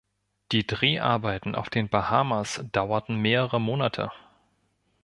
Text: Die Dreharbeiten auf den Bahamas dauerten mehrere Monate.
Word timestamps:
Die 0.51 0.65
Dreharbeiten 0.65 1.53
auf 1.53 1.69
den 1.69 1.87
Bahamas 1.87 2.65
dauerten 2.71 3.17
mehrere 3.21 3.61
Monate. 3.61 4.11